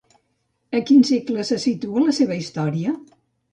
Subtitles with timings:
[0.79, 2.99] A quin segle se situa la seva història?